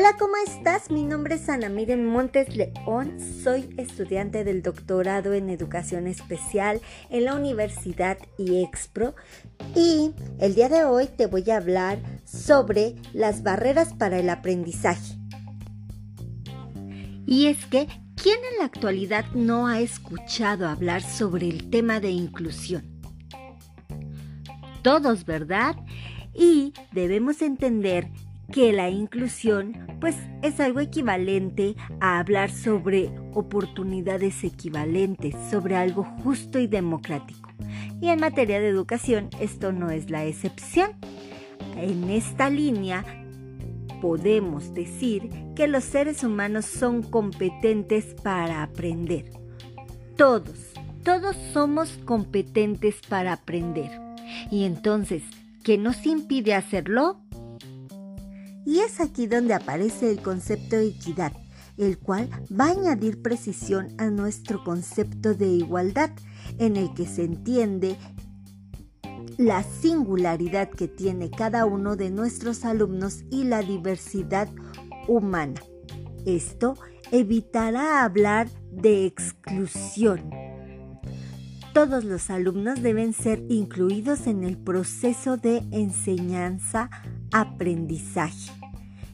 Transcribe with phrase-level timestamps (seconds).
[0.00, 0.90] Hola, ¿cómo estás?
[0.90, 3.18] Mi nombre es Ana Miren Montes León.
[3.20, 6.80] Soy estudiante del doctorado en Educación Especial
[7.10, 9.14] en la Universidad IEXPRO
[9.76, 15.18] y el día de hoy te voy a hablar sobre las barreras para el aprendizaje.
[17.26, 17.86] Y es que,
[18.16, 23.02] ¿quién en la actualidad no ha escuchado hablar sobre el tema de inclusión?
[24.80, 25.76] Todos, ¿verdad?
[26.32, 28.08] Y debemos entender
[28.52, 36.58] que la inclusión pues es algo equivalente a hablar sobre oportunidades equivalentes, sobre algo justo
[36.58, 37.50] y democrático.
[38.00, 40.92] Y en materia de educación esto no es la excepción.
[41.76, 43.04] En esta línea
[44.00, 49.30] podemos decir que los seres humanos son competentes para aprender.
[50.16, 50.72] Todos,
[51.04, 53.90] todos somos competentes para aprender.
[54.50, 55.22] Y entonces,
[55.62, 57.20] ¿qué nos impide hacerlo?
[58.70, 61.32] Y es aquí donde aparece el concepto de equidad,
[61.76, 66.10] el cual va a añadir precisión a nuestro concepto de igualdad,
[66.58, 67.96] en el que se entiende
[69.38, 74.48] la singularidad que tiene cada uno de nuestros alumnos y la diversidad
[75.08, 75.60] humana.
[76.24, 76.76] Esto
[77.10, 80.30] evitará hablar de exclusión.
[81.74, 88.59] Todos los alumnos deben ser incluidos en el proceso de enseñanza-aprendizaje.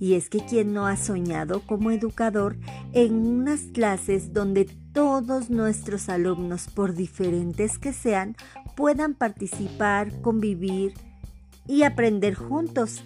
[0.00, 2.56] Y es que quien no ha soñado como educador
[2.92, 8.36] en unas clases donde todos nuestros alumnos, por diferentes que sean,
[8.76, 10.94] puedan participar, convivir
[11.66, 13.02] y aprender juntos.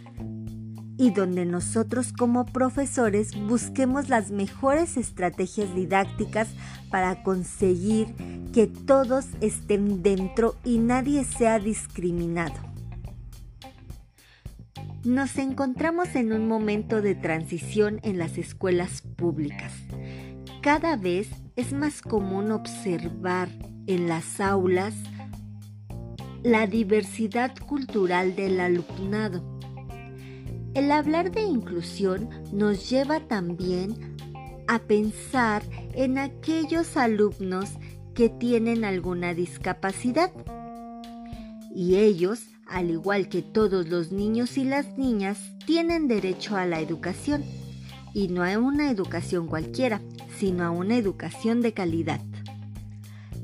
[0.99, 6.49] Y donde nosotros como profesores busquemos las mejores estrategias didácticas
[6.91, 8.15] para conseguir
[8.53, 12.72] que todos estén dentro y nadie sea discriminado.
[15.05, 19.73] Nos encontramos en un momento de transición en las escuelas públicas.
[20.63, 23.49] Cada vez es más común observar
[23.89, 24.95] en las aulas
[26.45, 29.43] la diversidad cultural del alumnado.
[30.75, 34.17] El hablar de inclusión nos lleva también
[34.69, 35.65] a pensar
[35.95, 37.71] en aquellos alumnos
[38.15, 40.31] que tienen alguna discapacidad
[41.75, 46.81] y ellos al igual que todos los niños y las niñas, tienen derecho a la
[46.81, 47.45] educación.
[48.15, 50.01] Y no a una educación cualquiera,
[50.39, 52.21] sino a una educación de calidad.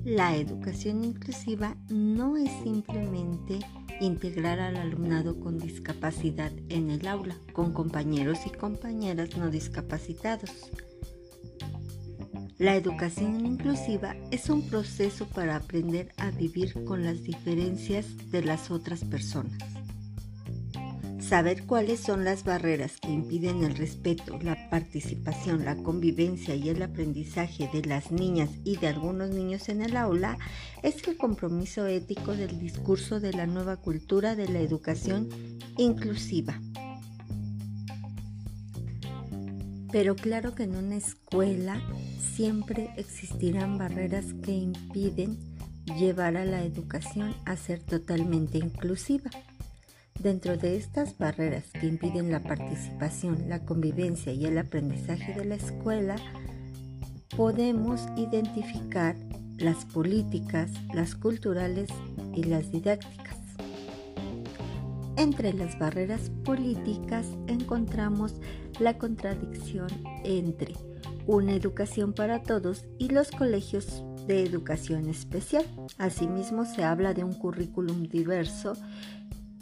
[0.05, 3.59] La educación inclusiva no es simplemente
[4.01, 10.71] integrar al alumnado con discapacidad en el aula, con compañeros y compañeras no discapacitados.
[12.59, 18.73] La educación inclusiva es un proceso para aprender a vivir con las diferencias de las
[18.73, 19.63] otras personas.
[21.21, 26.83] Saber cuáles son las barreras que impiden el respeto, la participación, la convivencia y el
[26.83, 30.37] aprendizaje de las niñas y de algunos niños en el aula
[30.83, 35.29] es el compromiso ético del discurso de la nueva cultura de la educación
[35.77, 36.59] inclusiva.
[39.91, 41.81] Pero claro que en una escuela
[42.35, 45.39] siempre existirán barreras que impiden
[45.97, 49.31] llevar a la educación a ser totalmente inclusiva.
[50.21, 55.55] Dentro de estas barreras que impiden la participación, la convivencia y el aprendizaje de la
[55.55, 56.17] escuela,
[57.37, 59.17] podemos identificar
[59.59, 61.89] las políticas, las culturales
[62.35, 63.48] y las didácticas.
[65.19, 68.35] Entre las barreras políticas encontramos
[68.79, 69.89] la contradicción
[70.23, 70.75] entre
[71.27, 75.65] una educación para todos y los colegios de educación especial.
[75.99, 78.75] Asimismo se habla de un currículum diverso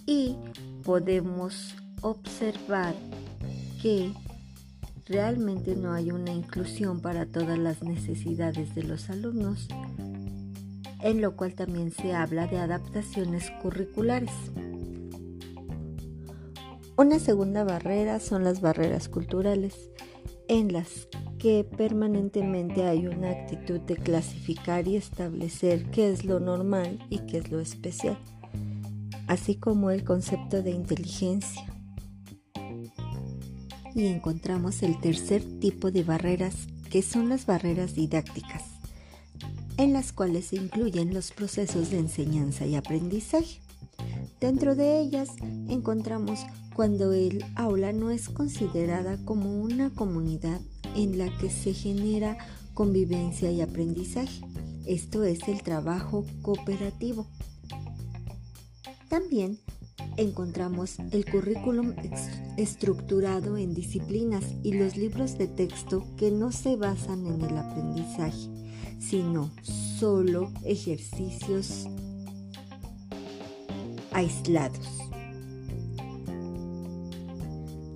[0.05, 0.37] y
[0.84, 2.94] podemos observar
[3.81, 4.12] que
[5.06, 9.69] realmente no hay una inclusión para todas las necesidades de los alumnos,
[11.00, 14.32] en lo cual también se habla de adaptaciones curriculares.
[16.98, 19.90] Una segunda barrera son las barreras culturales,
[20.48, 21.08] en las
[21.38, 27.37] que permanentemente hay una actitud de clasificar y establecer qué es lo normal y qué
[27.37, 28.19] es lo especial,
[29.26, 31.66] así como el concepto de inteligencia.
[33.94, 38.64] Y encontramos el tercer tipo de barreras, que son las barreras didácticas,
[39.76, 43.66] en las cuales se incluyen los procesos de enseñanza y aprendizaje.
[44.41, 45.31] Dentro de ellas
[45.69, 46.41] encontramos
[46.75, 50.61] cuando el aula no es considerada como una comunidad
[50.94, 52.37] en la que se genera
[52.75, 54.43] convivencia y aprendizaje.
[54.87, 57.27] Esto es el trabajo cooperativo.
[59.09, 59.59] También
[60.19, 61.94] encontramos el currículum
[62.59, 68.50] estructurado en disciplinas y los libros de texto que no se basan en el aprendizaje,
[68.99, 71.89] sino solo ejercicios
[74.17, 74.81] aislados.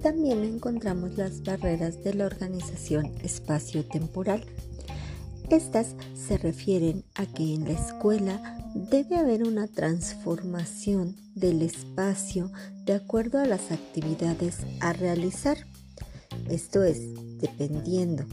[0.03, 4.45] También encontramos las barreras de la organización espacio-temporal.
[5.49, 12.53] Estas se refieren a que en la escuela debe haber una transformación del espacio
[12.85, 15.57] de acuerdo a las actividades a realizar.
[16.51, 17.01] Esto es,
[17.41, 18.25] dependiendo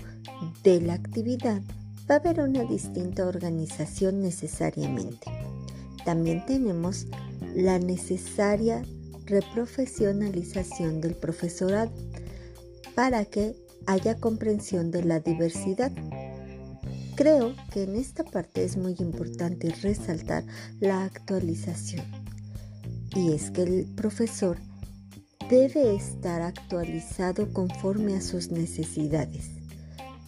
[0.64, 1.62] de la actividad,
[2.10, 5.32] va a haber una distinta organización necesariamente.
[6.06, 7.08] También tenemos
[7.58, 8.84] la necesaria
[9.26, 11.92] reprofesionalización del profesorado
[12.96, 13.56] para que
[13.86, 15.92] haya comprensión de la diversidad
[17.18, 20.46] Creo que en esta parte es muy importante resaltar
[20.80, 22.06] la actualización.
[23.16, 24.60] Y es que el profesor
[25.50, 29.50] debe estar actualizado conforme a sus necesidades.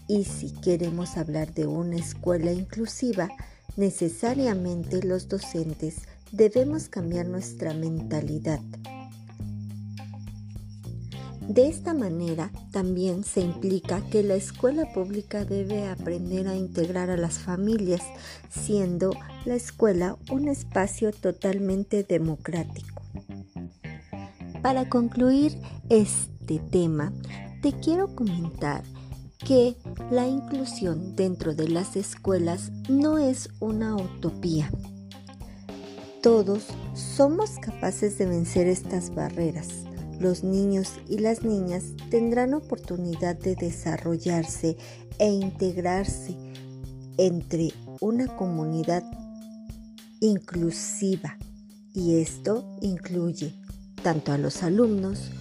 [0.08, 3.30] Y si queremos hablar de una escuela inclusiva,
[3.78, 5.98] necesariamente los docentes
[6.32, 8.60] debemos cambiar nuestra mentalidad
[11.50, 17.18] de esta manera, también se implica que la escuela pública debe aprender a integrar a
[17.18, 18.04] las familias,
[18.52, 19.16] siendo
[19.46, 23.02] la escuela un espacio totalmente democrático.
[24.62, 25.58] Para concluir
[25.90, 27.12] este tema,
[27.64, 28.84] te quiero comentar
[29.40, 29.76] que
[30.12, 34.70] la inclusión dentro de las escuelas no es una utopía.
[36.22, 39.68] Todos somos capaces de vencer estas barreras
[40.20, 44.78] los niños y las niñas tendrán oportunidad de desarrollarse
[45.18, 46.36] e integrarse
[47.18, 47.72] entre
[48.02, 49.04] una comunidad
[50.20, 51.38] inclusiva
[51.94, 53.54] y esto incluye
[54.04, 55.32] tanto a los alumnos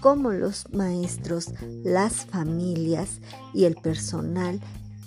[0.00, 1.52] como los maestros,
[1.84, 3.20] las familias
[3.52, 4.60] y el personal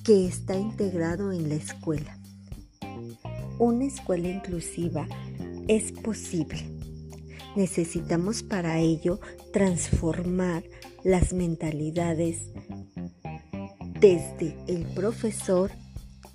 [0.04, 2.21] que está integrado en la escuela.
[3.62, 5.08] Una escuela inclusiva
[5.68, 6.82] es posible
[7.56, 9.20] Necesitamos para ello
[9.52, 10.64] transformar
[11.04, 12.40] las mentalidades
[14.00, 15.70] desde el profesor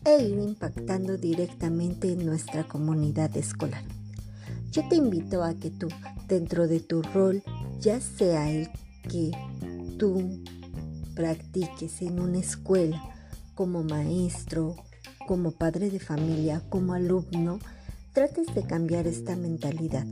[0.05, 3.83] e ir impactando directamente en nuestra comunidad escolar.
[4.71, 5.89] Yo te invito a que tú,
[6.29, 7.43] dentro de tu rol,
[7.81, 8.69] ya sea el
[9.09, 9.33] que
[9.99, 10.45] tú
[11.15, 13.03] practiques en una escuela
[13.55, 14.77] como maestro,
[15.27, 17.59] como padre de familia, como alumno,
[18.13, 20.07] trates de cambiar esta mentalidad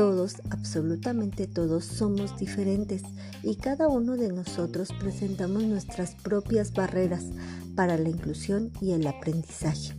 [0.00, 3.02] todos, absolutamente todos, somos diferentes
[3.42, 7.24] y cada uno de nosotros presentamos nuestras propias barreras
[7.74, 9.94] para la inclusión y el aprendizaje.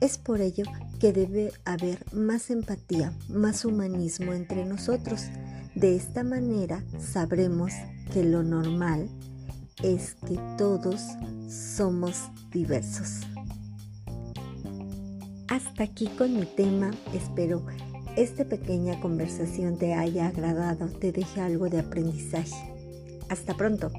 [0.00, 0.64] Es por ello
[0.98, 5.22] que debe haber más empatía, más humanismo entre nosotros.
[5.74, 7.72] De esta manera sabremos
[8.12, 9.08] que lo normal
[9.82, 11.00] es que todos
[11.48, 12.18] somos
[12.50, 13.20] diversos.
[15.52, 17.62] Hasta aquí con mi tema, espero
[18.16, 22.56] esta pequeña conversación te haya agradado, te deje algo de aprendizaje.
[23.28, 23.92] Hasta pronto.